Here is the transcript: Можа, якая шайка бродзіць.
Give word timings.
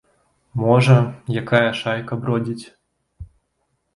Можа, 0.61 0.95
якая 1.41 1.69
шайка 1.81 2.13
бродзіць. 2.23 2.65